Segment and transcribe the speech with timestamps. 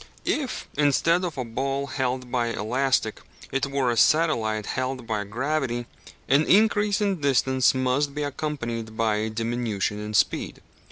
[0.25, 5.85] If, instead of a ball held by elastic, it were a satellite held by gravity,
[6.27, 10.59] an increase in distance must be accompanied by a diminution in speed.